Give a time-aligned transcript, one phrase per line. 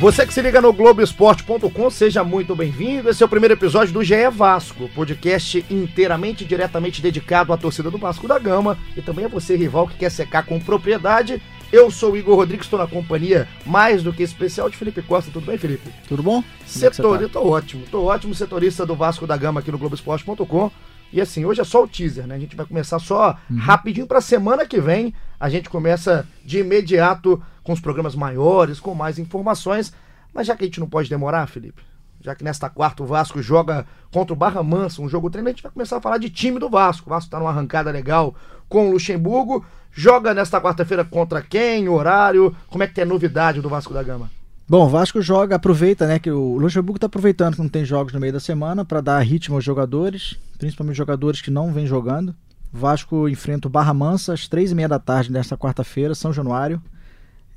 [0.00, 3.10] Você que se liga no Globoesporte.com, seja muito bem-vindo.
[3.10, 7.98] Esse é o primeiro episódio do GE Vasco, podcast inteiramente diretamente dedicado à torcida do
[7.98, 11.42] Vasco da Gama e também a você, rival, que quer secar com propriedade.
[11.70, 15.30] Eu sou o Igor Rodrigues, estou na companhia mais do que especial de Felipe Costa.
[15.30, 15.90] Tudo bem, Felipe?
[16.08, 16.42] Tudo bom?
[16.66, 17.34] Setor, é tá?
[17.34, 20.70] tô ótimo, tô ótimo, setorista do Vasco da Gama aqui no Globoesporte.com.
[21.12, 22.36] E assim, hoje é só o teaser, né?
[22.36, 23.58] A gente vai começar só uhum.
[23.58, 25.12] rapidinho para semana que vem.
[25.38, 29.92] A gente começa de imediato com os programas maiores, com mais informações.
[30.34, 31.80] Mas já que a gente não pode demorar, Felipe,
[32.20, 35.52] já que nesta quarta o Vasco joga contra o Barra Mansa, um jogo treino, a
[35.52, 37.06] gente vai começar a falar de time do Vasco.
[37.06, 38.34] O Vasco está numa arrancada legal
[38.68, 39.64] com o Luxemburgo.
[39.92, 41.88] Joga nesta quarta-feira contra quem?
[41.88, 42.54] Horário?
[42.68, 44.28] Como é que tem a novidade do Vasco da Gama?
[44.68, 48.12] Bom, o Vasco joga, aproveita, né, que o Luxemburgo está aproveitando que não tem jogos
[48.12, 52.34] no meio da semana para dar ritmo aos jogadores, principalmente jogadores que não vêm jogando.
[52.72, 56.32] O Vasco enfrenta o Barra Mansa às três e meia da tarde nesta quarta-feira, São
[56.32, 56.82] Januário.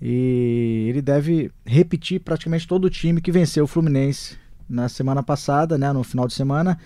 [0.06, 4.38] E ele deve repetir praticamente todo o time que venceu o Fluminense
[4.68, 6.78] na semana passada, né, no final de semana.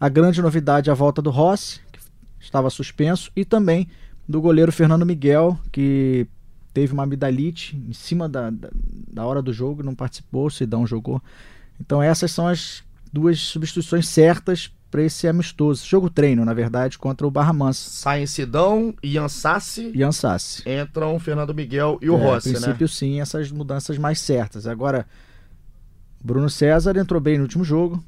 [0.00, 2.00] A grande novidade é a volta do Rossi, que
[2.40, 3.86] estava suspenso, e também
[4.26, 6.26] do goleiro Fernando Miguel, que
[6.72, 8.70] teve uma amidalite em cima da, da,
[9.12, 11.22] da hora do jogo, não participou, o Sidão jogou.
[11.78, 15.84] Então essas são as duas substituições certas para esse amistoso.
[15.86, 17.88] Jogo treino, na verdade, contra o Barra Mansa.
[17.88, 19.90] Saem Sidão, Ian Sassi.
[19.94, 20.62] Ian Sassi.
[20.68, 22.58] Entram Fernando Miguel e o é, Rossi, né?
[22.58, 24.66] A princípio, sim, essas mudanças mais certas.
[24.66, 25.06] Agora,
[26.22, 28.04] Bruno César entrou bem no último jogo.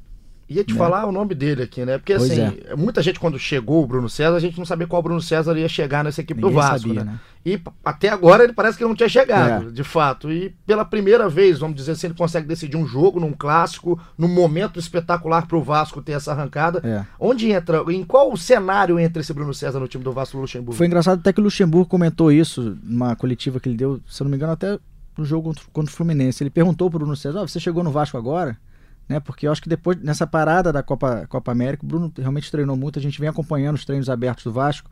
[0.47, 0.77] Ia te né?
[0.77, 1.97] falar o nome dele aqui, né?
[1.97, 2.75] Porque pois assim, é.
[2.75, 5.67] muita gente quando chegou o Bruno César, a gente não sabia qual Bruno César ia
[5.67, 7.11] chegar nessa equipe Ninguém do Vasco, sabia, né?
[7.13, 7.19] né?
[7.43, 9.71] E até agora ele parece que não tinha chegado, é.
[9.71, 10.31] de fato.
[10.31, 14.27] E pela primeira vez, vamos dizer assim, ele consegue decidir um jogo num clássico, num
[14.27, 16.81] momento espetacular para o Vasco ter essa arrancada.
[16.83, 17.05] É.
[17.19, 20.73] Onde entra, em qual cenário entra esse Bruno César no time do Vasco Luxemburgo?
[20.73, 24.25] Foi engraçado até que o Luxemburgo comentou isso numa coletiva que ele deu, se eu
[24.25, 24.79] não me engano, até
[25.17, 26.43] no jogo contra, o Fluminense.
[26.43, 28.57] Ele perguntou pro Bruno César: oh, você chegou no Vasco agora?
[29.07, 29.19] Né?
[29.19, 32.75] Porque eu acho que depois, nessa parada da Copa, Copa América, o Bruno realmente treinou
[32.75, 32.99] muito.
[32.99, 34.89] A gente vem acompanhando os treinos abertos do Vasco.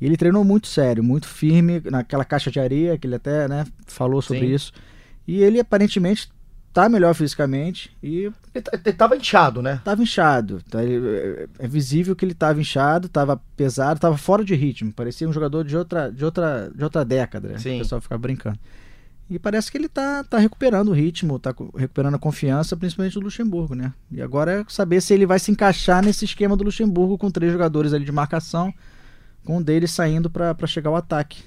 [0.00, 3.64] E ele treinou muito sério, muito firme, naquela caixa de areia, que ele até né,
[3.86, 4.54] falou sobre Sim.
[4.54, 4.72] isso.
[5.26, 6.28] E ele aparentemente
[6.72, 8.32] tá melhor fisicamente e.
[8.54, 9.80] Ele, tá, ele tava inchado, né?
[9.84, 10.60] Tava inchado.
[10.68, 14.92] Tá, é, é visível que ele tava inchado, tava pesado, tava fora de ritmo.
[14.92, 17.48] Parecia um jogador de outra, de outra, de outra década.
[17.50, 17.58] Né?
[17.58, 17.76] Sim.
[17.76, 18.58] O pessoal ficava brincando.
[19.30, 23.20] E parece que ele tá, tá recuperando o ritmo, tá recuperando a confiança, principalmente do
[23.20, 23.92] Luxemburgo, né?
[24.10, 27.50] E agora é saber se ele vai se encaixar nesse esquema do Luxemburgo com três
[27.50, 28.72] jogadores ali de marcação,
[29.44, 31.44] com um deles saindo para chegar ao ataque.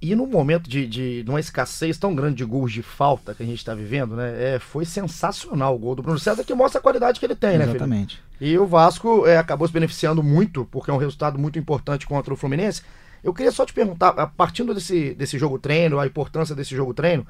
[0.00, 3.42] E no momento de, de, de, uma escassez tão grande de gols de falta que
[3.42, 4.54] a gente está vivendo, né?
[4.54, 7.56] É, foi sensacional o gol do Bruno César, que mostra a qualidade que ele tem,
[7.56, 7.68] Exatamente.
[7.68, 8.22] né, Exatamente.
[8.40, 12.32] E o Vasco é, acabou se beneficiando muito, porque é um resultado muito importante contra
[12.32, 12.82] o Fluminense.
[13.22, 17.26] Eu queria só te perguntar, partindo desse, desse jogo treino, a importância desse jogo treino,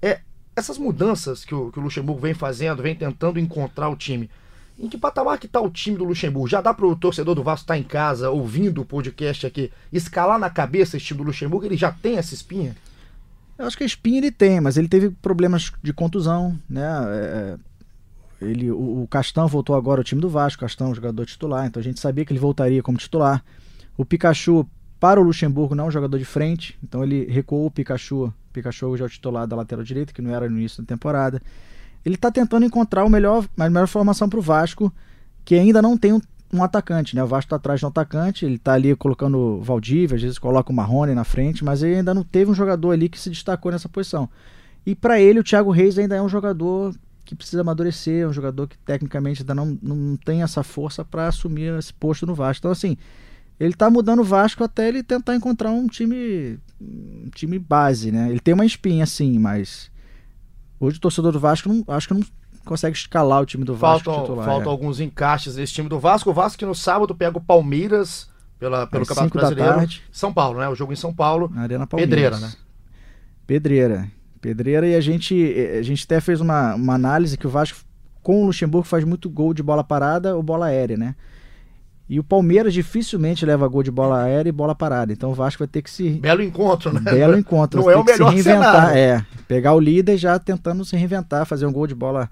[0.00, 0.20] é
[0.54, 4.30] essas mudanças que o, que o Luxemburgo vem fazendo, vem tentando encontrar o time.
[4.78, 6.48] Em que patamar que está o time do Luxemburgo?
[6.48, 9.70] Já dá para o torcedor do Vasco estar tá em casa, ouvindo o podcast aqui,
[9.92, 11.66] escalar na cabeça esse time do Luxemburgo?
[11.66, 12.76] Ele já tem essa espinha?
[13.58, 16.82] Eu acho que a espinha ele tem, mas ele teve problemas de contusão, né?
[16.82, 17.72] É, é
[18.42, 21.84] ele, o, o Castão voltou agora ao time do Vasco, Castão, jogador titular, então a
[21.84, 23.44] gente sabia que ele voltaria como titular.
[23.96, 24.66] O Pikachu
[25.02, 28.32] para o Luxemburgo não é um jogador de frente, então ele recuou o Pikachu.
[28.52, 31.42] Pikachu já é o titular da lateral direita, que não era no início da temporada.
[32.04, 34.92] Ele está tentando encontrar o melhor, a melhor formação para o Vasco,
[35.44, 36.20] que ainda não tem um,
[36.52, 37.24] um atacante, né?
[37.24, 40.38] O Vasco está atrás de um atacante, ele está ali colocando o Valdívia, às vezes
[40.38, 43.28] coloca o Marrone na frente, mas ele ainda não teve um jogador ali que se
[43.28, 44.30] destacou nessa posição.
[44.86, 48.32] E para ele, o Thiago Reis ainda é um jogador que precisa amadurecer, é um
[48.32, 52.60] jogador que tecnicamente ainda não, não tem essa força para assumir esse posto no Vasco.
[52.60, 52.96] Então, assim,
[53.58, 58.28] ele tá mudando o Vasco até ele tentar encontrar um time um time base, né?
[58.30, 59.90] Ele tem uma espinha sim, mas
[60.80, 62.22] hoje o torcedor do Vasco não, acho que não
[62.64, 64.46] consegue escalar o time do Vasco faltam, titular.
[64.46, 64.74] Faltam é.
[64.74, 66.30] alguns encaixes desse time do Vasco.
[66.30, 69.90] O Vasco que no sábado pega o Palmeiras pela, pelo Campeonato Brasileiro.
[70.10, 70.68] São Paulo, né?
[70.68, 71.50] O jogo em São Paulo.
[71.52, 72.10] Na Arena Palmeiras.
[72.10, 72.52] Pedreira, né?
[73.46, 74.10] Pedreira.
[74.40, 75.34] Pedreira e a gente,
[75.78, 77.78] a gente até fez uma, uma análise que o Vasco
[78.22, 81.14] com o Luxemburgo faz muito gol de bola parada ou bola aérea, né?
[82.12, 85.14] E o Palmeiras dificilmente leva gol de bola aérea e bola parada.
[85.14, 86.10] Então o Vasco vai ter que se.
[86.10, 87.00] Belo encontro, né?
[87.00, 87.80] Belo encontro.
[87.80, 88.88] Não é o melhor se reinventar.
[88.90, 88.98] Cenário.
[88.98, 89.26] É.
[89.48, 92.28] Pegar o líder já tentando se reinventar, fazer um gol de bola.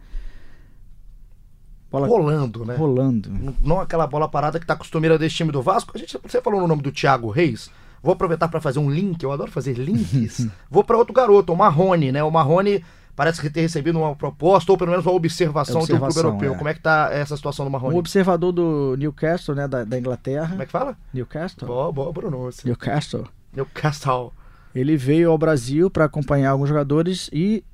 [1.91, 2.07] bola...
[2.07, 2.77] Rolando, né?
[2.77, 3.31] Rolando.
[3.31, 5.93] Não, não aquela bola parada que tá costumeira desse time do Vasco.
[5.95, 7.71] A gente, você falou no nome do Thiago Reis.
[8.03, 9.23] Vou aproveitar para fazer um link.
[9.23, 10.47] Eu adoro fazer links.
[10.71, 12.23] Vou para outro garoto, o Marrone, né?
[12.23, 16.29] O Marrone parece que ter recebido uma proposta ou pelo menos uma observação, observação do
[16.29, 16.55] clube europeu.
[16.55, 16.57] É.
[16.57, 17.95] Como é que tá essa situação do Marrone?
[17.95, 20.49] O observador do Newcastle, né, da, da Inglaterra.
[20.49, 20.97] Como é que fala?
[21.13, 21.67] Newcastle.
[21.67, 22.67] Boa, boa pronúncia.
[22.67, 23.27] Newcastle.
[23.55, 24.33] Newcastle.
[24.75, 27.65] Ele veio ao Brasil para acompanhar alguns jogadores e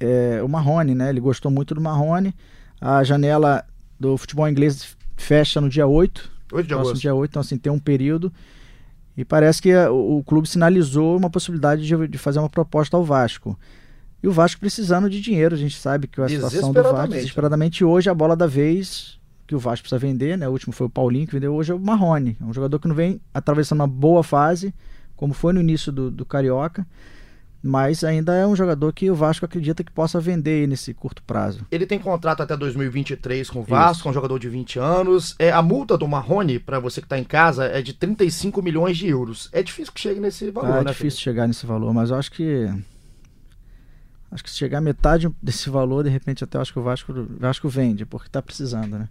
[0.00, 1.10] é, o Marrone, né?
[1.10, 2.34] Ele gostou muito do Marrone.
[2.80, 3.64] A janela
[3.98, 6.36] do futebol inglês fecha no dia 8.
[6.52, 6.98] 8 de agosto.
[6.98, 8.32] dia 8, então assim, tem um período.
[9.16, 12.96] E parece que a, o, o, clube sinalizou uma possibilidade de, de, fazer uma proposta
[12.96, 13.58] ao Vasco.
[14.26, 17.84] E o Vasco precisando de dinheiro, a gente sabe que a situação do Vasco, desesperadamente,
[17.84, 20.48] hoje a bola da vez que o Vasco precisa vender, né?
[20.48, 22.36] O último foi o Paulinho que vendeu, hoje é o Marrone.
[22.40, 24.74] É um jogador que não vem atravessando uma boa fase,
[25.14, 26.84] como foi no início do, do Carioca
[27.66, 31.66] mas ainda é um jogador que o Vasco acredita que possa vender nesse curto prazo.
[31.70, 34.08] Ele tem contrato até 2023 com o Vasco, Isso.
[34.08, 35.34] um jogador de 20 anos.
[35.38, 38.96] É, a multa do Marrone, para você que está em casa, é de 35 milhões
[38.96, 39.48] de euros.
[39.52, 40.90] É difícil que chegue nesse valor, ah, é né?
[40.90, 41.22] É difícil Felipe?
[41.22, 42.68] chegar nesse valor, mas eu acho que.
[44.30, 47.12] Acho que se chegar metade desse valor, de repente até eu acho que o Vasco,
[47.12, 49.08] o Vasco vende, porque está precisando, né?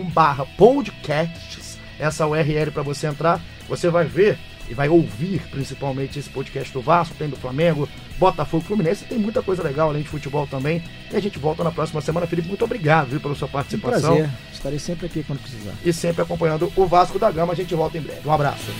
[0.09, 1.77] barra podcasts.
[1.99, 3.39] Essa URL para você entrar
[3.71, 4.37] você vai ver
[4.69, 7.87] e vai ouvir principalmente esse podcast do Vasco, tem do Flamengo,
[8.17, 10.83] Botafogo, Fluminense, tem muita coisa legal além de futebol também.
[11.09, 12.27] E a gente volta na próxima semana.
[12.27, 14.13] Felipe, muito obrigado viu, pela sua participação.
[14.13, 14.37] Um prazer.
[14.51, 15.73] Estarei sempre aqui quando precisar.
[15.83, 17.53] E sempre acompanhando o Vasco da Gama.
[17.53, 18.27] A gente volta em breve.
[18.27, 18.71] Um abraço.